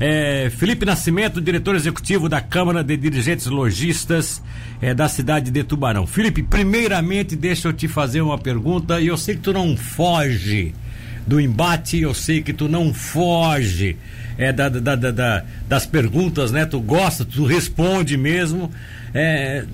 É, 0.00 0.48
Felipe 0.56 0.86
Nascimento, 0.86 1.40
diretor 1.40 1.74
executivo 1.74 2.28
da 2.28 2.40
Câmara 2.40 2.84
de 2.84 2.96
Dirigentes 2.96 3.46
Logistas 3.46 4.40
é, 4.80 4.94
da 4.94 5.08
cidade 5.08 5.50
de 5.50 5.64
Tubarão. 5.64 6.06
Felipe, 6.06 6.42
primeiramente 6.42 7.34
deixa 7.34 7.66
eu 7.66 7.72
te 7.72 7.88
fazer 7.88 8.20
uma 8.20 8.38
pergunta 8.38 9.00
e 9.00 9.08
eu 9.08 9.16
sei 9.16 9.34
que 9.34 9.42
tu 9.42 9.52
não 9.52 9.76
foge 9.76 10.72
do 11.26 11.40
embate, 11.40 12.00
eu 12.00 12.14
sei 12.14 12.40
que 12.42 12.52
tu 12.52 12.68
não 12.68 12.94
foge 12.94 13.96
é, 14.38 14.52
da, 14.52 14.68
da, 14.68 14.94
da, 14.94 15.10
da 15.10 15.44
das 15.68 15.84
perguntas, 15.84 16.52
né? 16.52 16.64
Tu 16.64 16.80
gosta, 16.80 17.24
tu 17.24 17.44
responde 17.44 18.16
mesmo. 18.16 18.70
É, 19.12 19.64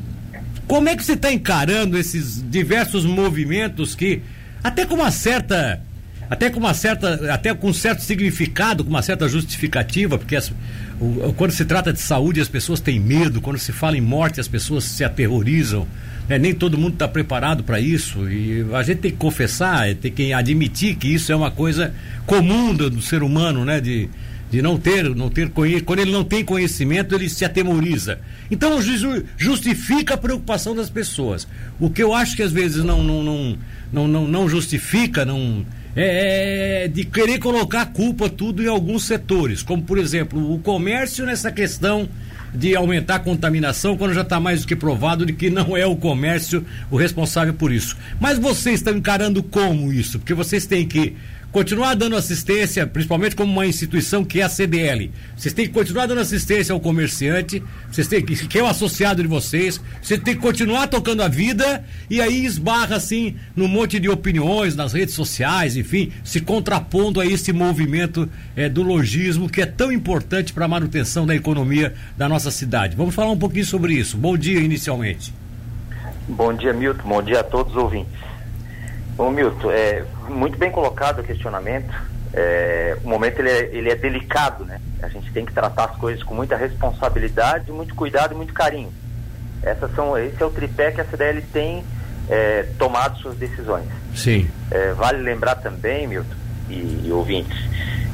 como 0.66 0.88
é 0.88 0.96
que 0.96 1.04
você 1.04 1.12
está 1.12 1.30
encarando 1.30 1.98
esses 1.98 2.42
diversos 2.50 3.04
movimentos 3.04 3.94
que, 3.94 4.22
até 4.62 4.86
com 4.86 4.94
uma 4.94 5.10
certa 5.10 5.80
até 6.28 6.50
com 6.50 6.58
uma 6.58 6.74
certa, 6.74 7.32
até 7.32 7.54
com 7.54 7.72
certo 7.72 8.02
significado, 8.02 8.82
com 8.84 8.90
uma 8.90 9.02
certa 9.02 9.28
justificativa, 9.28 10.18
porque 10.18 10.36
as, 10.36 10.52
o, 11.00 11.32
quando 11.36 11.50
se 11.50 11.64
trata 11.64 11.92
de 11.92 12.00
saúde 12.00 12.40
as 12.40 12.48
pessoas 12.48 12.80
têm 12.80 12.98
medo, 12.98 13.40
quando 13.40 13.58
se 13.58 13.72
fala 13.72 13.96
em 13.96 14.00
morte 14.00 14.40
as 14.40 14.48
pessoas 14.48 14.84
se 14.84 15.04
aterrorizam, 15.04 15.86
né? 16.28 16.38
nem 16.38 16.54
todo 16.54 16.78
mundo 16.78 16.94
está 16.94 17.06
preparado 17.06 17.62
para 17.62 17.78
isso 17.78 18.28
e 18.30 18.64
a 18.72 18.82
gente 18.82 18.98
tem 18.98 19.10
que 19.10 19.16
confessar, 19.16 19.94
tem 19.94 20.10
que 20.10 20.32
admitir 20.32 20.96
que 20.96 21.08
isso 21.08 21.30
é 21.30 21.36
uma 21.36 21.50
coisa 21.50 21.94
comum 22.26 22.74
do, 22.74 22.88
do 22.88 23.02
ser 23.02 23.22
humano, 23.22 23.64
né? 23.64 23.80
De, 23.80 24.08
de 24.50 24.62
não 24.62 24.78
ter, 24.78 25.14
não 25.16 25.28
ter 25.28 25.50
quando 25.50 25.98
ele 25.98 26.12
não 26.12 26.22
tem 26.22 26.44
conhecimento, 26.44 27.14
ele 27.14 27.28
se 27.28 27.44
atemoriza. 27.44 28.20
Então 28.50 28.78
justifica 29.36 30.14
a 30.14 30.16
preocupação 30.16 30.76
das 30.76 30.88
pessoas. 30.88 31.46
O 31.80 31.90
que 31.90 32.02
eu 32.02 32.14
acho 32.14 32.36
que 32.36 32.42
às 32.42 32.52
vezes 32.52 32.84
não 32.84 33.02
não, 33.02 33.22
não, 33.22 33.58
não, 33.92 34.08
não, 34.08 34.28
não 34.28 34.48
justifica, 34.48 35.24
não 35.24 35.66
é, 35.96 36.88
de 36.92 37.04
querer 37.04 37.38
colocar 37.38 37.82
a 37.82 37.86
culpa 37.86 38.28
tudo 38.28 38.62
em 38.62 38.68
alguns 38.68 39.04
setores, 39.04 39.62
como 39.62 39.82
por 39.82 39.98
exemplo 39.98 40.52
o 40.52 40.58
comércio 40.58 41.24
nessa 41.24 41.52
questão 41.52 42.08
de 42.54 42.76
aumentar 42.76 43.16
a 43.16 43.20
contaminação 43.20 43.96
quando 43.96 44.14
já 44.14 44.20
está 44.22 44.38
mais 44.38 44.60
do 44.60 44.66
que 44.68 44.76
provado 44.76 45.26
de 45.26 45.32
que 45.32 45.50
não 45.50 45.76
é 45.76 45.84
o 45.84 45.96
comércio 45.96 46.64
o 46.90 46.96
responsável 46.96 47.52
por 47.52 47.72
isso. 47.72 47.96
Mas 48.20 48.38
vocês 48.38 48.76
estão 48.76 48.96
encarando 48.96 49.42
como 49.42 49.92
isso? 49.92 50.18
Porque 50.18 50.34
vocês 50.34 50.64
têm 50.64 50.86
que 50.86 51.16
continuar 51.54 51.94
dando 51.94 52.16
assistência, 52.16 52.84
principalmente 52.84 53.36
como 53.36 53.52
uma 53.52 53.64
instituição 53.64 54.24
que 54.24 54.40
é 54.40 54.42
a 54.42 54.48
CDL. 54.48 55.12
Vocês 55.36 55.54
têm 55.54 55.68
que 55.68 55.72
continuar 55.72 56.06
dando 56.06 56.20
assistência 56.20 56.72
ao 56.72 56.80
comerciante, 56.80 57.62
vocês 57.88 58.08
têm 58.08 58.20
que, 58.24 58.48
que 58.48 58.58
é 58.58 58.62
o 58.64 58.66
associado 58.66 59.22
de 59.22 59.28
vocês, 59.28 59.80
vocês 60.02 60.18
têm 60.20 60.34
que 60.34 60.40
continuar 60.40 60.88
tocando 60.88 61.22
a 61.22 61.28
vida 61.28 61.84
e 62.10 62.20
aí 62.20 62.44
esbarra 62.44 62.96
assim 62.96 63.36
num 63.54 63.68
monte 63.68 64.00
de 64.00 64.10
opiniões 64.10 64.74
nas 64.74 64.92
redes 64.92 65.14
sociais, 65.14 65.76
enfim, 65.76 66.10
se 66.24 66.40
contrapondo 66.40 67.20
a 67.20 67.26
esse 67.26 67.52
movimento 67.52 68.28
é, 68.56 68.68
do 68.68 68.82
logismo 68.82 69.48
que 69.48 69.62
é 69.62 69.66
tão 69.66 69.92
importante 69.92 70.52
para 70.52 70.64
a 70.64 70.68
manutenção 70.68 71.24
da 71.24 71.36
economia 71.36 71.94
da 72.18 72.28
nossa 72.28 72.50
cidade. 72.50 72.96
Vamos 72.96 73.14
falar 73.14 73.30
um 73.30 73.38
pouquinho 73.38 73.64
sobre 73.64 73.94
isso. 73.94 74.16
Bom 74.16 74.36
dia 74.36 74.58
inicialmente. 74.58 75.32
Bom 76.26 76.52
dia, 76.52 76.72
Milton. 76.72 77.08
Bom 77.08 77.22
dia 77.22 77.38
a 77.38 77.44
todos 77.44 77.76
os 77.76 77.80
ouvintes. 77.80 78.18
Bom, 79.16 79.30
Milton, 79.30 79.70
é, 79.70 80.04
muito 80.28 80.58
bem 80.58 80.70
colocado 80.70 81.20
o 81.20 81.24
questionamento. 81.24 81.94
É, 82.32 82.96
o 83.04 83.08
momento 83.08 83.38
ele 83.38 83.50
é, 83.50 83.70
ele 83.72 83.90
é 83.90 83.94
delicado, 83.94 84.64
né? 84.64 84.80
A 85.02 85.08
gente 85.08 85.32
tem 85.32 85.44
que 85.44 85.52
tratar 85.52 85.84
as 85.84 85.96
coisas 85.96 86.22
com 86.22 86.34
muita 86.34 86.56
responsabilidade, 86.56 87.70
muito 87.70 87.94
cuidado 87.94 88.34
e 88.34 88.36
muito 88.36 88.52
carinho. 88.52 88.92
Essas 89.62 89.94
são, 89.94 90.18
esse 90.18 90.42
é 90.42 90.46
o 90.46 90.50
tripé 90.50 90.90
que 90.90 91.00
a 91.00 91.04
CDL 91.04 91.40
tem 91.52 91.84
é, 92.28 92.64
tomado 92.78 93.18
suas 93.18 93.36
decisões. 93.36 93.86
Sim. 94.14 94.48
É, 94.70 94.92
vale 94.92 95.22
lembrar 95.22 95.56
também, 95.56 96.06
Milton 96.06 96.44
e, 96.68 97.06
e, 97.06 97.12
ouvintes, 97.12 97.56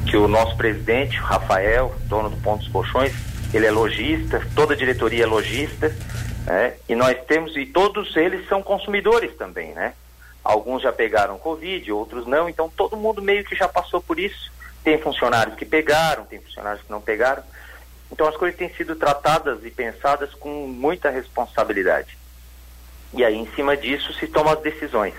que 0.05 0.17
o 0.17 0.27
nosso 0.27 0.55
presidente, 0.57 1.19
o 1.19 1.23
Rafael, 1.23 1.95
dono 2.05 2.29
do 2.29 2.37
Ponto 2.37 2.59
dos 2.59 2.71
Colchões, 2.71 3.13
ele 3.53 3.65
é 3.65 3.71
lojista, 3.71 4.41
toda 4.55 4.73
a 4.73 4.77
diretoria 4.77 5.23
é 5.23 5.27
lojista, 5.27 5.93
né? 6.45 6.73
e 6.87 6.95
nós 6.95 7.17
temos, 7.27 7.55
e 7.55 7.65
todos 7.65 8.15
eles 8.15 8.47
são 8.47 8.61
consumidores 8.61 9.35
também, 9.37 9.73
né? 9.73 9.93
Alguns 10.43 10.81
já 10.81 10.91
pegaram 10.91 11.37
Covid, 11.37 11.91
outros 11.91 12.25
não, 12.25 12.49
então 12.49 12.69
todo 12.69 12.97
mundo 12.97 13.21
meio 13.21 13.43
que 13.43 13.55
já 13.55 13.67
passou 13.67 14.01
por 14.01 14.19
isso. 14.19 14.51
Tem 14.83 14.97
funcionários 14.97 15.55
que 15.55 15.65
pegaram, 15.65 16.25
tem 16.25 16.39
funcionários 16.39 16.83
que 16.83 16.91
não 16.91 16.99
pegaram. 16.99 17.43
Então 18.11 18.27
as 18.27 18.35
coisas 18.35 18.57
têm 18.57 18.73
sido 18.73 18.95
tratadas 18.95 19.63
e 19.63 19.69
pensadas 19.69 20.33
com 20.33 20.67
muita 20.67 21.09
responsabilidade. 21.09 22.17
E 23.13 23.23
aí, 23.23 23.35
em 23.35 23.45
cima 23.53 23.77
disso, 23.77 24.13
se 24.13 24.27
tomam 24.27 24.53
as 24.53 24.61
decisões. 24.61 25.13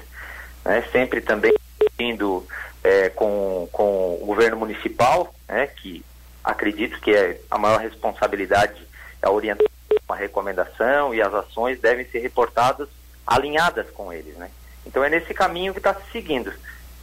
Né? 0.65 0.83
Sempre 0.91 1.21
também 1.21 1.53
indo 1.99 2.47
é, 2.83 3.09
com, 3.11 3.69
com 3.71 4.19
o 4.21 4.27
governo 4.27 4.57
municipal, 4.57 5.33
né? 5.49 5.67
que 5.67 6.05
acredito 6.43 7.01
que 7.01 7.15
é 7.15 7.41
a 7.51 7.59
maior 7.59 7.79
responsabilidade 7.81 8.87
é 9.23 9.27
a 9.27 9.31
orientação, 9.31 9.71
a 10.09 10.17
recomendação 10.17 11.15
e 11.15 11.23
as 11.23 11.33
ações 11.33 11.81
devem 11.81 12.05
ser 12.07 12.19
reportadas 12.19 12.89
alinhadas 13.25 13.89
com 13.91 14.13
eles, 14.13 14.37
né? 14.37 14.51
Então 14.87 15.05
é 15.05 15.09
nesse 15.09 15.33
caminho 15.33 15.73
que 15.73 15.79
está 15.79 15.95
se 15.95 16.11
seguindo. 16.11 16.53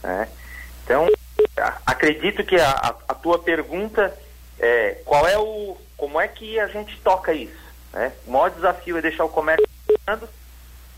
Né? 0.02 0.28
Então, 0.84 1.08
acredito 1.86 2.44
que 2.44 2.56
a, 2.56 2.94
a, 3.08 3.14
tua 3.14 3.38
pergunta 3.38 4.16
é 4.58 5.00
qual 5.04 5.26
é 5.26 5.38
o. 5.38 5.76
como 5.96 6.20
é 6.20 6.28
que 6.28 6.58
a 6.58 6.66
gente 6.66 6.98
toca 7.00 7.32
isso? 7.32 7.60
Né? 7.92 8.12
O 8.26 8.32
maior 8.32 8.50
desafio 8.50 8.98
é 8.98 9.02
deixar 9.02 9.24
o 9.24 9.28
comércio 9.28 9.66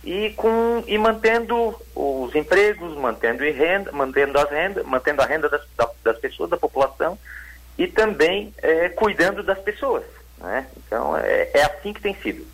e, 0.05 0.31
com, 0.31 0.83
e 0.87 0.99
mantendo 0.99 1.81
os 1.95 2.35
empregos, 2.35 2.97
mantendo, 2.97 3.45
renda, 3.45 3.93
mantendo, 3.93 4.39
as 4.39 4.51
renda, 4.51 4.83
mantendo 4.83 5.23
a 5.23 5.27
renda 5.27 5.49
das, 5.49 5.63
das 6.03 6.19
pessoas, 6.19 6.51
da 6.51 6.57
população, 6.57 7.19
e 7.79 7.87
também 7.87 8.53
é, 8.59 8.89
cuidando 8.89 9.43
das 9.43 9.59
pessoas. 9.59 10.05
Né? 10.39 10.67
Então 10.77 11.17
é, 11.17 11.51
é 11.55 11.63
assim 11.63 11.93
que 11.93 12.01
tem 12.01 12.15
sido. 12.15 12.47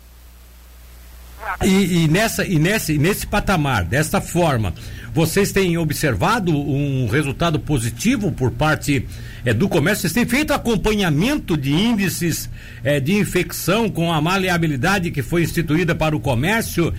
E, 1.63 2.03
e, 2.03 2.07
nessa, 2.07 2.45
e 2.45 2.57
nesse, 2.57 2.97
nesse 2.97 3.27
patamar, 3.27 3.83
dessa 3.83 4.21
forma, 4.21 4.73
vocês 5.13 5.51
têm 5.51 5.77
observado 5.77 6.51
um 6.51 7.07
resultado 7.07 7.59
positivo 7.59 8.31
por 8.31 8.51
parte 8.51 9.05
é, 9.45 9.53
do 9.53 9.67
comércio? 9.67 10.01
Vocês 10.01 10.13
têm 10.13 10.25
feito 10.25 10.53
acompanhamento 10.53 11.55
de 11.55 11.71
índices 11.71 12.49
é, 12.83 12.99
de 12.99 13.13
infecção 13.15 13.89
com 13.89 14.11
a 14.11 14.21
maleabilidade 14.21 15.11
que 15.11 15.21
foi 15.21 15.43
instituída 15.43 15.95
para 15.95 16.15
o 16.15 16.19
comércio? 16.19 16.93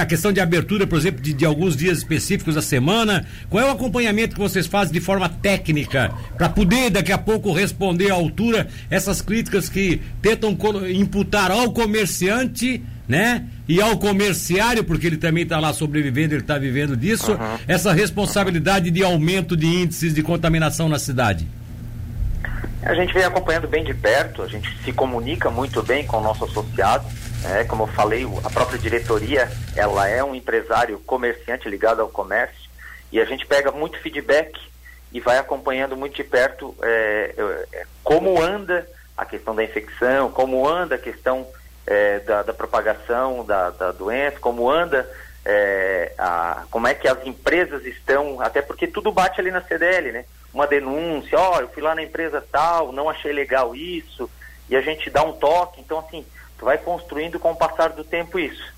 A 0.00 0.06
questão 0.06 0.32
de 0.32 0.40
abertura, 0.40 0.86
por 0.86 0.98
exemplo, 0.98 1.22
de, 1.22 1.32
de 1.32 1.44
alguns 1.44 1.76
dias 1.76 1.98
específicos 1.98 2.54
da 2.54 2.62
semana. 2.62 3.26
Qual 3.48 3.62
é 3.62 3.66
o 3.66 3.72
acompanhamento 3.72 4.34
que 4.34 4.40
vocês 4.40 4.66
fazem 4.66 4.92
de 4.92 5.00
forma 5.00 5.28
técnica 5.28 6.12
para 6.36 6.48
poder 6.48 6.90
daqui 6.90 7.12
a 7.12 7.18
pouco 7.18 7.52
responder 7.52 8.10
à 8.10 8.14
altura 8.14 8.68
essas 8.90 9.20
críticas 9.20 9.68
que 9.68 10.00
tentam 10.20 10.56
imputar 10.90 11.50
ao 11.50 11.72
comerciante? 11.72 12.82
né? 13.06 13.44
E 13.68 13.80
ao 13.80 13.98
comerciário, 13.98 14.84
porque 14.84 15.06
ele 15.06 15.16
também 15.16 15.42
está 15.42 15.58
lá 15.58 15.72
sobrevivendo, 15.72 16.34
ele 16.34 16.42
está 16.42 16.58
vivendo 16.58 16.96
disso, 16.96 17.32
uhum. 17.32 17.58
essa 17.66 17.92
responsabilidade 17.92 18.90
de 18.90 19.02
aumento 19.02 19.56
de 19.56 19.66
índices 19.66 20.14
de 20.14 20.22
contaminação 20.22 20.88
na 20.88 20.98
cidade? 20.98 21.46
A 22.86 22.94
gente 22.94 23.14
vem 23.14 23.24
acompanhando 23.24 23.66
bem 23.66 23.82
de 23.82 23.94
perto, 23.94 24.42
a 24.42 24.46
gente 24.46 24.68
se 24.84 24.92
comunica 24.92 25.50
muito 25.50 25.82
bem 25.82 26.06
com 26.06 26.18
o 26.18 26.20
nosso 26.20 26.44
associado. 26.44 27.06
É, 27.46 27.64
como 27.64 27.84
eu 27.84 27.86
falei, 27.88 28.26
a 28.44 28.50
própria 28.50 28.78
diretoria 28.78 29.50
ela 29.74 30.06
é 30.06 30.22
um 30.22 30.34
empresário 30.34 30.98
comerciante 31.00 31.68
ligado 31.68 32.00
ao 32.00 32.08
comércio 32.08 32.70
e 33.10 33.18
a 33.20 33.24
gente 33.24 33.46
pega 33.46 33.70
muito 33.70 33.98
feedback 33.98 34.58
e 35.12 35.20
vai 35.20 35.38
acompanhando 35.38 35.96
muito 35.96 36.16
de 36.16 36.24
perto 36.24 36.74
é, 36.82 37.34
é, 37.72 37.86
como 38.02 38.42
anda 38.42 38.86
a 39.16 39.24
questão 39.24 39.54
da 39.54 39.64
infecção, 39.64 40.30
como 40.30 40.68
anda 40.68 40.96
a 40.96 40.98
questão 40.98 41.46
é, 41.86 42.18
da, 42.20 42.42
da, 42.42 42.52
propagação 42.52 43.44
da, 43.44 43.70
da, 43.70 43.92
doença, 43.92 44.38
como 44.40 44.70
anda, 44.70 45.08
é, 45.44 46.12
a, 46.18 46.64
como 46.70 46.86
é 46.86 46.94
que 46.94 47.08
as 47.08 47.24
empresas 47.26 47.84
estão, 47.86 48.40
até 48.40 48.60
porque 48.60 48.86
tudo 48.86 49.12
bate 49.12 49.40
ali 49.40 49.50
na 49.50 49.62
CDL, 49.62 50.12
né? 50.12 50.24
Uma 50.54 50.68
denúncia, 50.68 51.36
ó, 51.36 51.56
oh, 51.56 51.60
eu 51.62 51.68
fui 51.68 51.82
lá 51.82 51.96
na 51.96 52.02
empresa 52.04 52.46
tal, 52.52 52.92
não 52.92 53.10
achei 53.10 53.32
legal 53.32 53.74
isso, 53.74 54.30
e 54.68 54.76
a 54.76 54.80
gente 54.80 55.10
dá 55.10 55.24
um 55.24 55.32
toque, 55.32 55.80
então 55.80 55.98
assim, 55.98 56.24
tu 56.56 56.64
vai 56.64 56.78
construindo 56.78 57.40
com 57.40 57.50
o 57.50 57.56
passar 57.56 57.90
do 57.90 58.04
tempo 58.04 58.38
isso. 58.38 58.72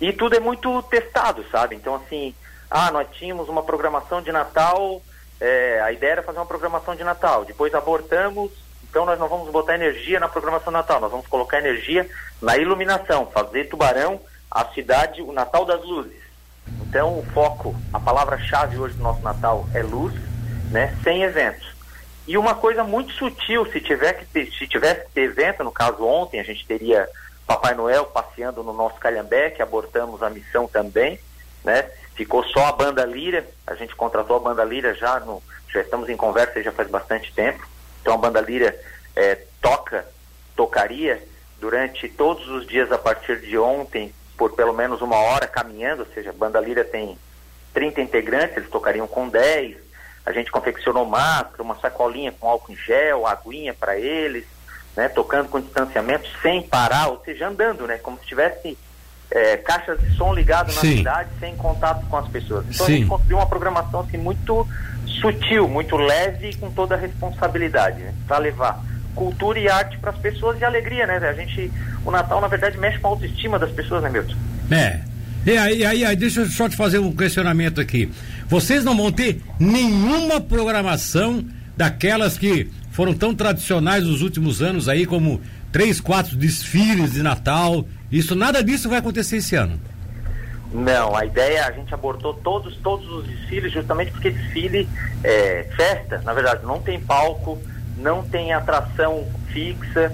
E 0.00 0.14
tudo 0.14 0.34
é 0.34 0.40
muito 0.40 0.82
testado, 0.84 1.44
sabe? 1.52 1.76
Então 1.76 1.94
assim, 1.94 2.34
ah, 2.70 2.90
nós 2.90 3.06
tínhamos 3.12 3.50
uma 3.50 3.62
programação 3.62 4.22
de 4.22 4.32
Natal, 4.32 5.02
é, 5.38 5.80
a 5.82 5.92
ideia 5.92 6.12
era 6.12 6.22
fazer 6.22 6.38
uma 6.38 6.46
programação 6.46 6.96
de 6.96 7.04
Natal, 7.04 7.44
depois 7.44 7.74
abortamos, 7.74 8.50
então 8.88 9.04
nós 9.04 9.18
não 9.18 9.28
vamos 9.28 9.50
botar 9.50 9.74
energia 9.74 10.18
na 10.18 10.28
programação 10.28 10.72
Natal, 10.72 11.00
nós 11.00 11.10
vamos 11.10 11.26
colocar 11.26 11.58
energia 11.58 12.08
na 12.40 12.56
iluminação, 12.56 13.26
fazer 13.26 13.68
Tubarão 13.68 14.18
a 14.50 14.64
cidade, 14.66 15.20
o 15.20 15.32
Natal 15.32 15.66
das 15.66 15.84
luzes. 15.84 16.18
Então 16.82 17.18
o 17.18 17.26
foco, 17.34 17.74
a 17.92 18.00
palavra-chave 18.00 18.78
hoje 18.78 18.96
do 18.96 19.02
nosso 19.02 19.20
Natal 19.20 19.66
é 19.74 19.82
luz, 19.82 20.14
né, 20.70 20.96
sem 21.02 21.22
eventos. 21.22 21.68
E 22.26 22.38
uma 22.38 22.54
coisa 22.54 22.84
muito 22.84 23.12
sutil, 23.12 23.66
se 23.66 23.80
tiver 23.80 24.12
que 24.14 24.24
ter, 24.26 24.50
se 24.52 24.66
tivesse 24.66 25.06
que 25.06 25.12
ter 25.12 25.22
evento, 25.22 25.64
no 25.64 25.72
caso 25.72 26.04
ontem 26.04 26.38
a 26.38 26.44
gente 26.44 26.64
teria 26.66 27.08
Papai 27.46 27.74
Noel 27.74 28.06
passeando 28.06 28.62
no 28.62 28.72
nosso 28.72 29.00
Calhambeque, 29.00 29.62
abortamos 29.62 30.22
a 30.22 30.30
missão 30.30 30.68
também, 30.68 31.18
né? 31.64 31.90
Ficou 32.14 32.44
só 32.44 32.66
a 32.66 32.72
banda 32.72 33.04
Lira, 33.04 33.46
a 33.66 33.74
gente 33.74 33.96
contratou 33.96 34.36
a 34.36 34.40
banda 34.40 34.62
Lira 34.62 34.94
já 34.94 35.18
no, 35.20 35.42
já 35.72 35.80
estamos 35.80 36.08
em 36.08 36.16
conversa 36.16 36.62
já 36.62 36.70
faz 36.70 36.88
bastante 36.88 37.32
tempo. 37.32 37.66
Então 38.00 38.14
a 38.14 38.18
banda 38.18 38.40
Lira 38.40 38.78
é, 39.16 39.38
toca, 39.60 40.06
tocaria 40.54 41.22
durante 41.60 42.08
todos 42.08 42.48
os 42.48 42.66
dias 42.66 42.90
a 42.90 42.98
partir 42.98 43.40
de 43.40 43.58
ontem, 43.58 44.12
por 44.36 44.52
pelo 44.52 44.72
menos 44.72 45.02
uma 45.02 45.16
hora 45.16 45.46
caminhando, 45.46 46.00
ou 46.00 46.14
seja, 46.14 46.30
a 46.30 46.32
Banda 46.32 46.58
Lira 46.58 46.82
tem 46.82 47.18
30 47.74 48.00
integrantes, 48.00 48.56
eles 48.56 48.70
tocariam 48.70 49.06
com 49.06 49.28
10. 49.28 49.76
A 50.30 50.32
gente 50.32 50.50
confeccionou 50.50 51.04
máscara, 51.04 51.62
uma 51.62 51.76
sacolinha 51.76 52.32
com 52.32 52.48
álcool 52.48 52.72
em 52.72 52.76
gel, 52.76 53.26
aguinha 53.26 53.74
para 53.74 53.98
eles, 53.98 54.44
né, 54.96 55.08
tocando 55.08 55.48
com 55.48 55.60
distanciamento 55.60 56.28
sem 56.40 56.62
parar, 56.62 57.08
ou 57.08 57.20
seja, 57.24 57.48
andando, 57.48 57.86
né, 57.86 57.98
como 57.98 58.18
se 58.18 58.26
tivesse 58.26 58.78
é, 59.30 59.56
caixas 59.56 60.00
de 60.00 60.16
som 60.16 60.32
ligado 60.32 60.72
na 60.72 60.80
Sim. 60.80 60.98
cidade 60.98 61.30
sem 61.38 61.56
contato 61.56 62.06
com 62.06 62.16
as 62.16 62.28
pessoas. 62.28 62.64
Então 62.68 62.86
Sim. 62.86 62.92
a 62.92 62.96
gente 62.96 63.08
construiu 63.08 63.38
uma 63.38 63.46
programação 63.46 64.00
assim 64.00 64.18
muito 64.18 64.66
sutil, 65.20 65.68
muito 65.68 65.96
leve 65.96 66.50
e 66.50 66.56
com 66.56 66.70
toda 66.70 66.94
a 66.94 66.98
responsabilidade, 66.98 68.00
né, 68.00 68.14
para 68.26 68.38
levar 68.38 68.80
cultura 69.14 69.58
e 69.58 69.68
arte 69.68 69.98
para 69.98 70.10
as 70.10 70.18
pessoas 70.18 70.60
e 70.60 70.64
alegria, 70.64 71.06
né? 71.06 71.16
A 71.16 71.32
gente, 71.32 71.70
o 72.04 72.10
Natal 72.10 72.40
na 72.40 72.46
verdade 72.46 72.78
mexe 72.78 72.98
com 72.98 73.08
a 73.08 73.10
autoestima 73.10 73.58
das 73.58 73.70
pessoas, 73.72 74.02
né, 74.02 74.08
Milton? 74.08 74.36
É. 74.70 75.09
E 75.46 75.56
aí, 75.56 75.84
aí, 75.84 76.04
aí, 76.04 76.16
deixa 76.16 76.40
eu 76.40 76.46
só 76.46 76.68
te 76.68 76.76
fazer 76.76 76.98
um 76.98 77.12
questionamento 77.12 77.80
aqui. 77.80 78.10
Vocês 78.46 78.84
não 78.84 78.96
vão 78.96 79.10
ter 79.10 79.40
nenhuma 79.58 80.40
programação 80.40 81.44
daquelas 81.76 82.36
que 82.36 82.70
foram 82.90 83.14
tão 83.14 83.34
tradicionais 83.34 84.04
nos 84.04 84.20
últimos 84.20 84.60
anos 84.60 84.88
aí, 84.88 85.06
como 85.06 85.40
três, 85.72 86.00
quatro 86.00 86.36
desfiles 86.36 87.12
de 87.12 87.22
Natal. 87.22 87.86
Isso, 88.12 88.34
nada 88.34 88.62
disso 88.62 88.88
vai 88.88 88.98
acontecer 88.98 89.36
esse 89.36 89.56
ano. 89.56 89.80
Não, 90.72 91.16
a 91.16 91.24
ideia, 91.24 91.66
a 91.66 91.72
gente 91.72 91.92
abortou 91.92 92.34
todos, 92.34 92.76
todos 92.76 93.08
os 93.10 93.26
desfiles, 93.26 93.72
justamente 93.72 94.12
porque 94.12 94.30
desfile 94.30 94.88
é 95.24 95.66
festa, 95.74 96.20
na 96.24 96.32
verdade, 96.32 96.64
não 96.64 96.80
tem 96.80 97.00
palco, 97.00 97.58
não 97.96 98.22
tem 98.22 98.52
atração 98.52 99.26
fixa. 99.52 100.12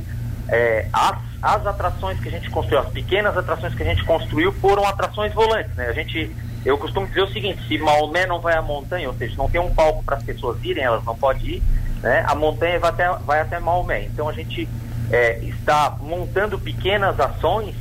É, 0.49 0.87
as, 0.93 1.19
as 1.47 1.65
atrações 1.65 2.19
que 2.19 2.29
a 2.29 2.31
gente 2.33 2.51
construiu, 2.51 2.81
as 2.81 2.89
pequenas 2.89 3.37
atrações 3.37 3.73
que 3.73 3.83
a 3.83 3.87
gente 3.87 4.05
construiu 4.05 4.53
foram 4.55 4.85
atrações 4.85 5.33
volantes, 5.33 5.73
né? 5.77 5.87
A 5.87 5.93
gente, 5.93 6.35
eu 6.65 6.77
costumo 6.77 7.07
dizer 7.07 7.23
o 7.23 7.33
seguinte, 7.33 7.63
se 7.69 7.79
Maomé 7.79 8.27
não 8.27 8.41
vai 8.41 8.55
à 8.55 8.63
montanha, 8.63 9.09
ou 9.09 9.15
seja, 9.15 9.37
não 9.37 9.49
tem 9.49 9.61
um 9.61 9.73
palco 9.73 10.03
para 10.03 10.17
as 10.17 10.25
pessoas 10.25 10.59
irem, 10.65 10.83
elas 10.83 11.05
não 11.05 11.15
podem 11.15 11.47
ir, 11.47 11.63
né? 12.03 12.25
A 12.27 12.35
montanha 12.35 12.81
vai 12.81 12.91
até, 12.91 13.09
vai 13.25 13.41
até 13.41 13.61
Maomé. 13.61 14.07
Então 14.07 14.29
a 14.29 14.33
gente 14.33 14.69
é, 15.13 15.39
está 15.45 15.97
montando 16.01 16.59
pequenas 16.59 17.19
ações 17.21 17.77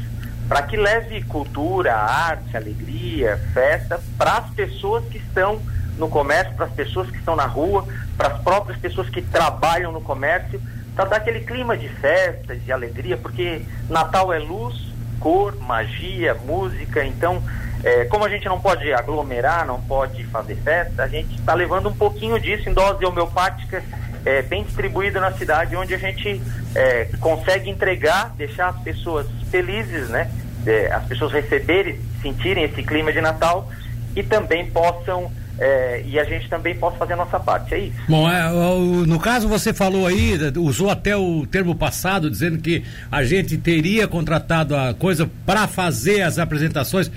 para 0.48 0.62
que 0.62 0.78
leve 0.78 1.24
cultura, 1.24 1.96
arte, 1.96 2.56
alegria, 2.56 3.38
festa 3.52 4.00
para 4.16 4.38
as 4.38 4.50
pessoas 4.52 5.04
que 5.06 5.18
estão 5.18 5.60
no 5.98 6.08
comércio, 6.08 6.54
para 6.54 6.68
as 6.68 6.74
pessoas 6.74 7.10
que 7.10 7.18
estão 7.18 7.36
na 7.36 7.48
rua, 7.48 7.84
para 8.16 8.28
as 8.28 8.42
próprias 8.44 8.78
pessoas 8.78 9.10
que 9.10 9.24
trabalham 9.24 9.92
no 9.92 10.02
comércio, 10.02 10.62
para 10.96 11.06
dar 11.06 11.18
aquele 11.18 11.42
clima 11.42 11.78
de 11.78 11.90
festa, 11.90 12.56
de 12.56 12.72
alegria, 12.72 13.18
porque 13.18 13.62
Natal 13.90 14.32
é 14.32 14.40
luz, 14.40 14.76
cor, 15.20 15.56
magia, 15.58 16.34
música, 16.34 17.04
então 17.04 17.44
é, 17.84 18.06
como 18.06 18.24
a 18.26 18.30
gente 18.30 18.46
não 18.46 18.60
pode 18.60 18.92
aglomerar, 18.94 19.66
não 19.66 19.82
pode 19.82 20.24
fazer 20.26 20.56
festa, 20.56 21.04
a 21.04 21.08
gente 21.08 21.36
está 21.36 21.54
levando 21.54 21.90
um 21.90 21.96
pouquinho 21.96 22.40
disso 22.40 22.70
em 22.70 22.74
dose 22.74 23.06
homeopática 23.06 23.84
é, 24.26 24.42
bem 24.42 24.64
distribuído 24.64 25.20
na 25.20 25.32
cidade, 25.34 25.76
onde 25.76 25.94
a 25.94 25.98
gente 25.98 26.42
é, 26.74 27.06
consegue 27.20 27.70
entregar, 27.70 28.34
deixar 28.36 28.70
as 28.70 28.80
pessoas 28.80 29.28
felizes, 29.52 30.10
né? 30.10 30.32
É, 30.66 30.92
as 30.92 31.06
pessoas 31.06 31.32
receberem, 31.32 32.00
sentirem 32.24 32.64
esse 32.64 32.82
clima 32.82 33.14
de 33.14 33.22
Natal 33.22 33.70
e 34.16 34.24
também 34.24 34.66
possam 34.72 35.32
é, 35.60 36.04
e 36.06 36.20
a 36.20 36.24
gente 36.24 36.50
também 36.50 36.76
possa 36.76 36.98
fazer 36.98 37.14
a 37.14 37.18
nossa 37.18 37.40
parte, 37.40 37.74
é 37.74 37.80
isso. 37.80 37.98
Bom, 38.08 38.30
é, 38.30 38.50
no 39.06 39.20
caso 39.20 39.48
você 39.48 39.74
falou 39.74 40.06
aí, 40.06 40.38
usou 40.58 40.90
até 40.90 41.16
o 41.16 41.46
termo 41.46 41.76
passado, 41.76 42.30
dizendo 42.30 42.58
que 42.58 42.84
a 43.12 43.24
gente 43.24 43.58
teria 43.58 44.08
contratado 44.08 44.76
a 44.76 44.94
coisa 44.94 45.30
para 45.46 45.68
fazer 45.68 46.22
as 46.22 46.38
apresentações. 46.40 47.10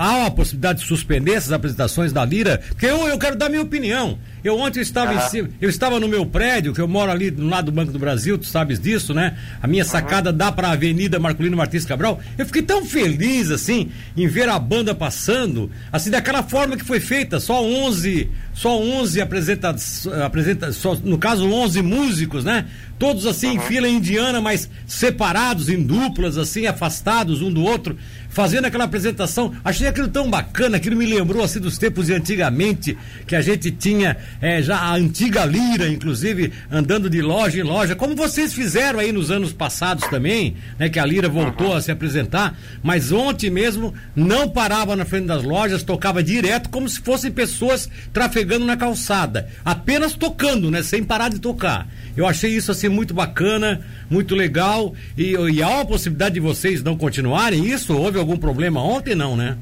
Há 0.00 0.16
uma 0.16 0.30
possibilidade 0.30 0.80
de 0.80 0.86
suspender 0.86 1.34
essas 1.34 1.52
apresentações 1.52 2.12
da 2.12 2.24
Lira? 2.24 2.60
Porque 2.68 2.86
eu, 2.86 3.06
eu 3.08 3.18
quero 3.18 3.36
dar 3.36 3.48
minha 3.48 3.62
opinião. 3.62 4.18
Eu 4.46 4.56
ontem 4.60 4.80
estava 4.80 5.12
uhum. 5.12 5.18
em 5.18 5.28
cima, 5.28 5.48
eu 5.60 5.68
estava 5.68 5.98
no 5.98 6.06
meu 6.06 6.24
prédio, 6.24 6.72
que 6.72 6.80
eu 6.80 6.86
moro 6.86 7.10
ali 7.10 7.32
do 7.32 7.44
lado 7.48 7.66
do 7.66 7.72
Banco 7.72 7.90
do 7.90 7.98
Brasil, 7.98 8.38
tu 8.38 8.46
sabes 8.46 8.78
disso, 8.78 9.12
né? 9.12 9.36
A 9.60 9.66
minha 9.66 9.84
sacada 9.84 10.30
uhum. 10.30 10.36
dá 10.36 10.52
para 10.52 10.68
a 10.68 10.72
Avenida 10.72 11.18
Marcolino 11.18 11.56
Martins 11.56 11.84
Cabral. 11.84 12.20
Eu 12.38 12.46
fiquei 12.46 12.62
tão 12.62 12.86
feliz 12.86 13.50
assim 13.50 13.90
em 14.16 14.28
ver 14.28 14.48
a 14.48 14.56
banda 14.56 14.94
passando, 14.94 15.68
assim 15.90 16.10
daquela 16.10 16.44
forma 16.44 16.76
que 16.76 16.84
foi 16.84 17.00
feita, 17.00 17.40
só 17.40 17.60
11, 17.60 18.30
só 18.54 18.78
11 18.80 19.20
apresentados, 19.20 20.06
apresenta, 20.06 20.70
só, 20.70 20.94
no 20.94 21.18
caso 21.18 21.50
11 21.50 21.82
músicos, 21.82 22.44
né? 22.44 22.66
Todos 23.00 23.26
assim 23.26 23.48
uhum. 23.48 23.54
em 23.56 23.60
fila 23.60 23.88
indiana, 23.88 24.40
mas 24.40 24.70
separados 24.86 25.68
em 25.68 25.82
duplas 25.82 26.38
assim, 26.38 26.66
afastados 26.66 27.42
um 27.42 27.52
do 27.52 27.64
outro 27.64 27.98
fazendo 28.36 28.66
aquela 28.66 28.84
apresentação. 28.84 29.54
Achei 29.64 29.88
aquilo 29.88 30.08
tão 30.08 30.28
bacana, 30.28 30.76
aquilo 30.76 30.94
me 30.94 31.06
lembrou 31.06 31.42
assim 31.42 31.58
dos 31.58 31.78
tempos 31.78 32.08
de 32.08 32.12
antigamente, 32.12 32.94
que 33.26 33.34
a 33.34 33.40
gente 33.40 33.70
tinha 33.70 34.14
é, 34.42 34.60
já 34.60 34.76
a 34.76 34.94
antiga 34.94 35.46
lira, 35.46 35.88
inclusive, 35.88 36.52
andando 36.70 37.08
de 37.08 37.22
loja 37.22 37.58
em 37.58 37.62
loja, 37.62 37.96
como 37.96 38.14
vocês 38.14 38.52
fizeram 38.52 38.98
aí 38.98 39.10
nos 39.10 39.30
anos 39.30 39.54
passados 39.54 40.06
também, 40.08 40.54
né? 40.78 40.90
Que 40.90 40.98
a 40.98 41.06
lira 41.06 41.30
voltou 41.30 41.68
uhum. 41.68 41.76
a 41.76 41.80
se 41.80 41.90
apresentar, 41.90 42.54
mas 42.82 43.10
ontem 43.10 43.48
mesmo 43.48 43.94
não 44.14 44.50
parava 44.50 44.94
na 44.94 45.06
frente 45.06 45.28
das 45.28 45.42
lojas, 45.42 45.82
tocava 45.82 46.22
direto 46.22 46.68
como 46.68 46.86
se 46.90 47.00
fossem 47.00 47.32
pessoas 47.32 47.88
trafegando 48.12 48.66
na 48.66 48.76
calçada, 48.76 49.48
apenas 49.64 50.12
tocando, 50.12 50.70
né? 50.70 50.82
Sem 50.82 51.02
parar 51.02 51.30
de 51.30 51.38
tocar. 51.38 51.88
Eu 52.14 52.26
achei 52.26 52.54
isso 52.54 52.70
assim 52.70 52.88
muito 52.88 53.14
bacana, 53.14 53.80
muito 54.10 54.34
legal 54.34 54.94
e, 55.16 55.32
e 55.32 55.62
há 55.62 55.68
uma 55.68 55.86
possibilidade 55.86 56.34
de 56.34 56.40
vocês 56.40 56.82
não 56.82 56.96
continuarem 56.96 57.66
isso? 57.66 57.96
Houve 57.96 58.18
problema 58.34 58.82
ontem, 58.82 59.14
não, 59.14 59.36
né? 59.36 59.56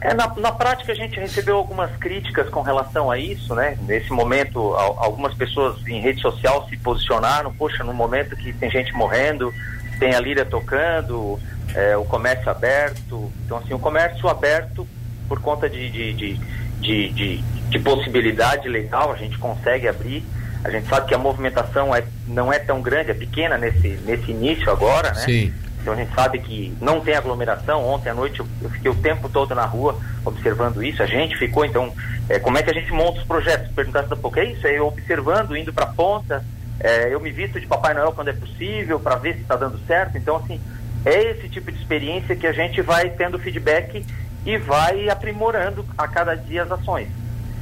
É, 0.00 0.14
na, 0.14 0.32
na 0.36 0.52
prática 0.52 0.92
a 0.92 0.94
gente 0.94 1.18
recebeu 1.18 1.56
algumas 1.56 1.90
críticas 1.96 2.48
com 2.48 2.62
relação 2.62 3.10
a 3.10 3.18
isso, 3.18 3.54
né? 3.54 3.76
Nesse 3.82 4.10
momento, 4.10 4.74
algumas 4.74 5.34
pessoas 5.34 5.84
em 5.86 6.00
rede 6.00 6.20
social 6.20 6.66
se 6.68 6.76
posicionaram, 6.76 7.52
poxa, 7.52 7.82
no 7.82 7.92
momento 7.92 8.36
que 8.36 8.52
tem 8.52 8.70
gente 8.70 8.92
morrendo, 8.92 9.52
tem 9.98 10.14
a 10.14 10.20
lira 10.20 10.44
tocando, 10.44 11.38
é, 11.74 11.96
o 11.96 12.04
comércio 12.04 12.48
aberto. 12.48 13.32
Então, 13.44 13.58
assim, 13.58 13.74
o 13.74 13.78
comércio 13.78 14.28
aberto, 14.28 14.86
por 15.28 15.40
conta 15.40 15.68
de, 15.68 15.90
de, 15.90 16.12
de, 16.12 16.40
de, 16.80 17.08
de, 17.10 17.36
de 17.68 17.78
possibilidade 17.80 18.68
legal, 18.68 19.10
a 19.10 19.16
gente 19.16 19.36
consegue 19.36 19.88
abrir. 19.88 20.24
A 20.64 20.70
gente 20.70 20.88
sabe 20.88 21.08
que 21.08 21.14
a 21.14 21.18
movimentação 21.18 21.94
é, 21.94 22.04
não 22.26 22.52
é 22.52 22.58
tão 22.60 22.80
grande, 22.80 23.10
é 23.10 23.14
pequena 23.14 23.58
nesse, 23.58 23.88
nesse 24.04 24.30
início 24.30 24.70
agora, 24.70 25.10
né? 25.10 25.22
Sim. 25.22 25.52
Então 25.88 25.94
a 25.94 26.04
gente 26.04 26.14
sabe 26.14 26.38
que 26.40 26.76
não 26.82 27.00
tem 27.00 27.14
aglomeração. 27.14 27.82
Ontem 27.82 28.10
à 28.10 28.14
noite 28.14 28.40
eu, 28.40 28.46
fiquei 28.68 28.90
o 28.90 28.94
tempo 28.94 29.26
todo 29.26 29.54
na 29.54 29.64
rua 29.64 29.98
observando 30.22 30.82
isso. 30.82 31.02
A 31.02 31.06
gente 31.06 31.34
ficou, 31.38 31.64
então, 31.64 31.90
é, 32.28 32.38
como 32.38 32.58
é 32.58 32.62
que 32.62 32.68
a 32.68 32.74
gente 32.74 32.92
monta 32.92 33.20
os 33.20 33.26
projetos? 33.26 33.72
Perguntasse 33.72 34.10
da 34.10 34.16
pouco, 34.16 34.38
é 34.38 34.44
isso? 34.44 34.66
É 34.66 34.78
eu 34.78 34.86
observando, 34.86 35.56
indo 35.56 35.72
para 35.72 35.84
a 35.84 35.88
ponta. 35.88 36.44
É, 36.78 37.12
eu 37.12 37.18
me 37.18 37.30
visto 37.30 37.58
de 37.58 37.66
Papai 37.66 37.94
Noel 37.94 38.12
quando 38.12 38.28
é 38.28 38.34
possível 38.34 39.00
para 39.00 39.16
ver 39.16 39.36
se 39.36 39.40
está 39.40 39.56
dando 39.56 39.80
certo. 39.86 40.18
Então, 40.18 40.36
assim, 40.36 40.60
é 41.06 41.30
esse 41.30 41.48
tipo 41.48 41.72
de 41.72 41.78
experiência 41.78 42.36
que 42.36 42.46
a 42.46 42.52
gente 42.52 42.82
vai 42.82 43.08
tendo 43.08 43.38
feedback 43.38 44.04
e 44.44 44.58
vai 44.58 45.08
aprimorando 45.08 45.86
a 45.96 46.06
cada 46.06 46.34
dia 46.34 46.64
as 46.64 46.70
ações. 46.70 47.08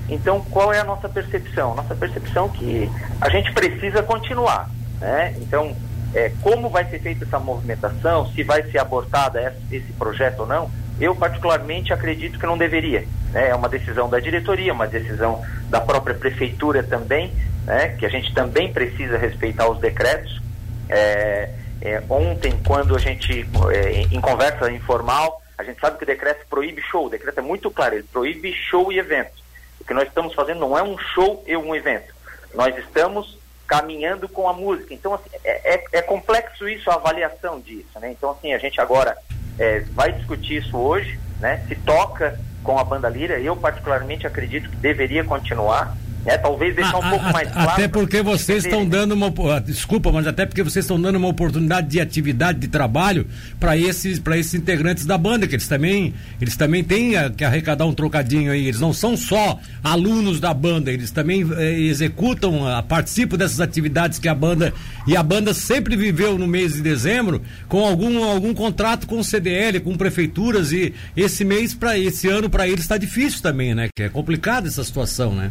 Então, 0.09 0.41
qual 0.51 0.73
é 0.73 0.81
a 0.81 0.85
nossa 0.85 1.09
percepção? 1.09 1.77
Nossa 1.77 1.95
percepção 1.95 2.49
que 2.49 2.91
a 3.21 3.29
gente 3.29 3.53
precisa 3.53 4.03
continuar. 4.03 4.69
Né? 5.01 5.33
Então, 5.39 5.77
é, 6.17 6.33
como 6.43 6.71
vai 6.71 6.85
ser 6.87 6.99
feita 7.01 7.25
essa 7.25 7.39
movimentação, 7.39 8.27
se 8.33 8.43
vai 8.43 8.63
ser 8.71 8.79
abortada 8.79 9.55
esse 9.71 9.93
projeto 9.93 10.41
ou 10.41 10.47
não, 10.47 10.71
eu 10.99 11.15
particularmente 11.15 11.93
acredito 11.93 12.39
que 12.39 12.47
não 12.47 12.57
deveria. 12.57 13.07
Né? 13.33 13.49
É 13.51 13.55
uma 13.55 13.69
decisão 13.69 14.09
da 14.09 14.19
diretoria, 14.19 14.73
uma 14.73 14.87
decisão 14.87 15.45
da 15.69 15.81
própria 15.81 16.15
prefeitura 16.15 16.83
também, 16.83 17.33
né? 17.65 17.91
que 17.99 18.07
a 18.07 18.09
gente 18.09 18.33
também 18.33 18.73
precisa 18.73 19.19
respeitar 19.19 19.69
os 19.69 19.79
decretos. 19.79 20.41
É, 20.89 21.51
é, 21.83 22.03
ontem, 22.09 22.59
quando 22.67 22.97
a 22.97 22.99
gente, 22.99 23.47
é, 23.71 24.01
em 24.11 24.21
conversa 24.21 24.71
informal, 24.73 25.43
a 25.59 25.63
gente 25.63 25.79
sabe 25.79 25.99
que 25.99 26.05
o 26.05 26.07
decreto 26.07 26.47
proíbe 26.49 26.81
show, 26.83 27.07
o 27.07 27.11
decreto 27.11 27.39
é 27.39 27.43
muito 27.43 27.71
claro, 27.71 27.95
ele 27.95 28.07
proíbe 28.11 28.53
show 28.53 28.91
e 28.91 28.99
evento 28.99 29.47
que 29.87 29.95
nós 29.95 30.09
estamos 30.09 30.35
fazendo 30.35 30.61
não 30.61 30.77
é 30.77 30.83
um 30.83 30.99
show 30.99 31.43
e 31.47 31.57
um 31.57 31.75
evento. 31.75 32.15
Nós 32.55 32.77
estamos 32.77 33.39
caminhando 33.67 34.29
com 34.29 34.49
a 34.49 34.53
música. 34.53 34.95
Então, 34.95 35.15
assim, 35.15 35.29
é, 35.45 35.75
é, 35.75 35.85
é 35.93 36.03
complexo 36.03 36.69
isso, 36.69 36.91
a 36.91 36.95
avaliação 36.95 37.61
disso, 37.61 37.99
né? 38.01 38.11
Então, 38.11 38.31
assim, 38.31 38.53
a 38.53 38.59
gente 38.59 38.81
agora 38.81 39.17
é, 39.59 39.81
vai 39.93 40.13
discutir 40.13 40.63
isso 40.63 40.77
hoje, 40.77 41.19
né? 41.41 41.65
Se 41.69 41.75
toca 41.75 42.39
com 42.63 42.79
a 42.79 42.85
banda 42.85 43.09
Lira, 43.09 43.39
eu 43.39 43.57
particularmente 43.57 44.27
acredito 44.27 44.69
que 44.69 44.77
deveria 44.77 45.25
continuar, 45.25 45.97
É, 46.27 46.37
talvez 46.37 46.75
deixar 46.75 46.99
um 46.99 47.09
pouco 47.09 47.25
mais 47.33 47.51
claro. 47.51 47.71
Até 47.71 47.87
porque 47.87 48.21
vocês 48.21 48.65
estão 48.65 48.85
dando 48.85 49.13
uma. 49.13 49.31
Desculpa, 49.61 50.11
mas 50.11 50.27
até 50.27 50.45
porque 50.45 50.63
vocês 50.63 50.85
estão 50.85 51.01
dando 51.01 51.17
uma 51.17 51.29
oportunidade 51.29 51.87
de 51.87 52.01
atividade, 52.01 52.59
de 52.59 52.67
trabalho 52.67 53.27
para 53.61 53.77
esses, 53.77 54.21
esses 54.35 54.55
integrantes 54.55 55.07
da 55.07 55.17
banda, 55.17 55.47
que 55.47 55.55
eles 55.55 55.69
também, 55.69 56.15
eles 56.41 56.57
também 56.57 56.83
têm 56.83 57.13
que 57.37 57.45
arrecadar 57.45 57.87
um 57.87 57.95
trocadinho 57.95 58.51
aí. 58.51 58.67
Eles 58.67 58.81
não 58.81 58.93
são 58.93 59.17
só 59.17 59.61
alunos 59.85 60.41
da 60.41 60.53
banda, 60.53 60.91
eles 60.91 61.13
também 61.13 61.47
eh, 61.57 61.79
executam, 61.79 62.63
participam 62.89 63.37
dessas 63.37 63.61
atividades 63.61 64.19
que 64.19 64.29
a 64.29 64.35
banda. 64.35 64.75
E 65.07 65.17
a 65.17 65.23
banda 65.23 65.55
sempre 65.55 65.95
viveu 65.95 66.37
no 66.37 66.49
mês 66.49 66.75
de 66.75 66.83
dezembro 66.83 67.41
com 67.69 67.87
algum, 67.87 68.25
algum 68.25 68.53
contrato 68.53 69.07
com 69.07 69.21
o 69.21 69.25
CDL, 69.25 69.79
com 69.79 69.97
prefeituras, 69.97 70.73
e 70.73 70.93
esse 71.17 71.45
mês, 71.45 71.73
para 71.73 71.97
esse 71.97 72.27
ano, 72.29 72.51
para 72.51 72.67
eles 72.67 72.81
está 72.81 72.99
difícil 72.99 73.41
também, 73.41 73.77
né? 73.77 73.89
Que 73.95 74.05
é 74.05 74.09
complicado 74.09 74.67
essa 74.67 74.83
situação, 74.83 75.33
né? 75.33 75.51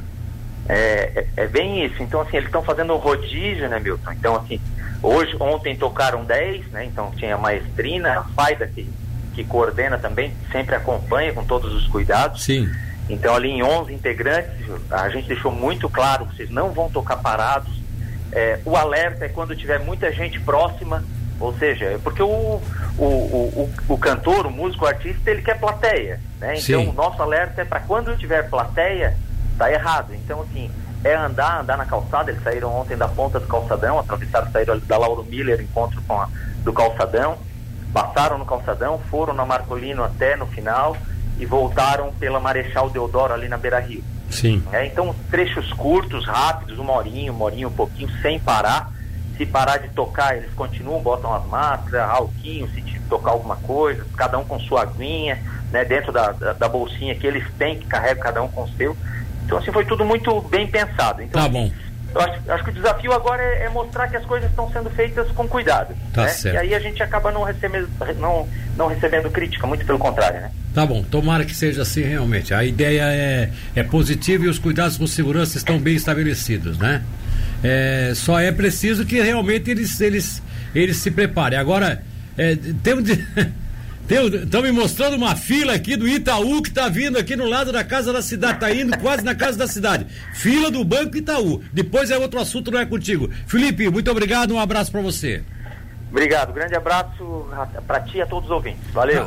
É, 0.68 1.12
é, 1.16 1.44
é, 1.44 1.48
bem 1.48 1.86
isso. 1.86 2.02
Então, 2.02 2.22
assim, 2.22 2.38
eles 2.38 2.48
estão 2.48 2.64
fazendo 2.64 2.94
um 2.94 2.98
rodízio, 2.98 3.70
né, 3.70 3.80
Milton? 3.80 4.12
Então, 4.12 4.36
assim, 4.36 4.60
hoje, 5.02 5.36
ontem 5.40 5.76
tocaram 5.76 6.24
10, 6.24 6.68
né? 6.68 6.86
Então 6.86 7.12
tinha 7.12 7.36
a 7.36 7.38
maestrina, 7.38 8.20
a 8.20 8.24
Faida 8.24 8.68
que, 8.68 8.90
que 9.34 9.44
coordena 9.44 9.98
também, 9.98 10.34
sempre 10.52 10.76
acompanha 10.76 11.34
com 11.34 11.44
todos 11.44 11.74
os 11.74 11.88
cuidados. 11.88 12.44
Sim. 12.44 12.70
Então, 13.08 13.36
ali 13.36 13.50
em 13.50 13.62
11 13.62 13.94
integrantes, 13.94 14.52
a 14.90 15.10
gente 15.10 15.28
deixou 15.28 15.52
muito 15.52 15.88
claro, 15.88 16.26
vocês 16.26 16.50
não 16.50 16.72
vão 16.72 16.90
tocar 16.90 17.18
parados. 17.18 17.72
É, 18.32 18.60
o 18.66 18.76
alerta 18.76 19.26
é 19.26 19.30
quando 19.30 19.56
tiver 19.56 19.80
muita 19.80 20.12
gente 20.12 20.40
próxima, 20.40 21.04
ou 21.40 21.54
seja, 21.58 21.86
é 21.86 21.98
porque 22.00 22.24
o, 22.24 22.28
o, 22.28 22.62
o, 22.98 23.70
o, 23.88 23.94
o 23.94 23.98
cantor, 23.98 24.48
o 24.48 24.52
músico, 24.52 24.86
o 24.86 24.88
artista, 24.88 25.30
ele 25.30 25.44
quer 25.44 25.60
plateia, 25.60 26.20
né? 26.40 26.56
Então, 26.58 26.82
Sim. 26.82 26.90
o 26.90 26.94
nosso 26.94 27.22
alerta 27.22 27.62
é 27.62 27.66
para 27.66 27.82
quando 27.82 28.18
tiver 28.18 28.50
plateia, 28.50 29.16
tá 29.58 29.72
errado. 29.72 30.14
Então, 30.14 30.42
assim, 30.42 30.70
é 31.04 31.16
andar, 31.16 31.62
andar 31.62 31.78
na 31.78 31.86
calçada. 31.86 32.32
Eles 32.32 32.44
saíram 32.44 32.74
ontem 32.76 32.98
da 32.98 33.08
ponta 33.08 33.40
do 33.40 33.48
calçadão, 33.48 34.00
atravessaram, 34.00 34.52
saíram 34.52 34.80
da 34.80 34.98
Lauro 34.98 35.24
Miller, 35.24 35.62
encontro 35.62 36.02
com 36.08 36.20
a, 36.20 36.28
do 36.64 36.74
calçadão, 36.74 37.38
passaram 37.94 38.38
no 38.38 38.46
calçadão, 38.46 39.00
foram 39.10 39.34
na 39.34 39.46
Marcolino 39.46 40.04
até 40.04 40.36
no 40.36 40.48
final 40.48 40.98
e 41.38 41.46
voltaram 41.46 42.12
pela 42.14 42.40
Marechal 42.40 42.90
Deodoro 42.90 43.34
ali 43.34 43.48
na 43.48 43.58
Beira 43.58 43.80
Rio. 43.80 44.04
Sim. 44.30 44.64
É, 44.72 44.86
então, 44.86 45.16
trechos 45.30 45.72
curtos, 45.74 46.26
rápidos, 46.26 46.80
uma 46.80 46.94
horinha, 46.94 47.32
uma 47.32 47.46
horinha, 47.46 47.68
um 47.68 47.74
pouquinho, 47.74 48.10
sem 48.22 48.40
parar. 48.40 48.92
Se 49.38 49.46
parar 49.46 49.78
de 49.78 49.90
tocar, 49.90 50.38
eles 50.38 50.54
continuam, 50.54 51.02
botam 51.02 51.34
as 51.34 51.46
máscaras, 51.46 52.10
alquinho, 52.10 52.70
se 52.70 52.82
tocar 53.10 53.32
alguma 53.32 53.56
coisa, 53.58 54.06
cada 54.16 54.38
um 54.38 54.46
com 54.46 54.60
sua 54.60 54.84
aguinha, 54.84 55.42
né, 55.72 55.84
dentro 55.86 56.12
da, 56.12 56.32
da, 56.32 56.54
da 56.54 56.70
bolsinha 56.70 57.16
que 57.16 57.26
eles 57.26 57.46
têm, 57.58 57.80
que 57.80 57.86
carregam 57.86 58.24
cada 58.24 58.42
um 58.42 58.48
com 58.48 58.64
o 58.64 58.70
seu. 58.70 58.96
Então, 59.46 59.58
assim, 59.58 59.72
foi 59.72 59.86
tudo 59.86 60.04
muito 60.04 60.42
bem 60.42 60.68
pensado. 60.68 61.22
Então, 61.22 61.42
tá 61.42 61.48
bom. 61.48 61.72
Eu 62.14 62.22
acho, 62.22 62.40
acho 62.50 62.64
que 62.64 62.70
o 62.70 62.74
desafio 62.74 63.12
agora 63.12 63.44
é, 63.44 63.66
é, 63.66 63.70
mostrar 63.70 64.08
que 64.08 64.16
as 64.16 64.26
coisas 64.26 64.50
estão 64.50 64.72
sendo 64.72 64.90
feitas 64.90 65.30
com 65.32 65.48
cuidado. 65.48 65.94
Tá 66.14 66.24
né? 66.24 66.28
certo. 66.30 66.56
E 66.56 66.58
aí 66.58 66.74
a 66.74 66.80
gente 66.80 67.04
acaba 67.04 67.30
não 67.30 67.44
recebendo, 67.44 67.90
não, 68.18 68.48
não 68.78 68.88
recebendo 68.88 69.30
crítica, 69.30 69.68
muito 69.68 69.86
pelo 69.86 70.00
contrário, 70.00 70.40
né? 70.40 70.52
Tá 70.74 70.86
bom, 70.86 71.04
tomara 71.04 71.44
que 71.44 71.54
seja 71.54 71.82
assim 71.82 72.04
realmente. 72.04 72.54
A 72.54 72.64
ideia 72.64 73.04
é, 73.04 73.50
é 73.76 73.84
positiva 73.84 74.46
e 74.46 74.48
os 74.48 74.58
cuidados 74.58 74.98
com 74.98 75.06
segurança 75.06 75.58
estão 75.58 75.78
bem 75.78 75.96
estabelecidos, 75.96 76.78
né? 76.78 77.04
É, 77.62 78.14
só 78.16 78.40
é 78.40 78.52
preciso 78.52 79.06
que 79.06 79.22
realmente 79.22 79.70
eles, 79.70 80.00
eles, 80.00 80.42
eles 80.74 80.98
se 80.98 81.12
preparem. 81.12 81.60
Agora, 81.60 82.02
é, 82.38 82.58
temos 82.82 83.04
de. 83.04 83.26
Estão 84.08 84.62
me 84.62 84.72
mostrando 84.72 85.16
uma 85.16 85.36
fila 85.36 85.74
aqui 85.74 85.96
do 85.96 86.08
Itaú 86.08 86.62
que 86.62 86.70
está 86.70 86.88
vindo 86.88 87.18
aqui 87.18 87.36
no 87.36 87.46
lado 87.46 87.72
da 87.72 87.84
casa 87.84 88.14
da 88.14 88.22
cidade, 88.22 88.56
está 88.56 88.72
indo 88.72 88.96
quase 89.00 89.24
na 89.24 89.34
casa 89.34 89.58
da 89.58 89.68
cidade. 89.68 90.06
Fila 90.34 90.70
do 90.70 90.84
Banco 90.84 91.18
Itaú. 91.18 91.64
Depois 91.74 92.12
é 92.12 92.18
outro 92.18 92.40
assunto, 92.40 92.70
não 92.70 92.80
é 92.80 92.86
contigo. 92.86 93.30
Felipe, 93.48 93.90
muito 93.90 94.12
obrigado, 94.12 94.54
um 94.54 94.60
abraço 94.60 94.92
para 94.92 95.02
você. 95.02 95.44
Obrigado, 96.12 96.54
grande 96.54 96.76
abraço 96.76 97.48
para 97.88 98.00
ti 98.02 98.18
e 98.18 98.22
a 98.22 98.28
todos 98.28 98.48
os 98.48 98.56
ouvintes. 98.56 98.80
Valeu. 98.94 99.24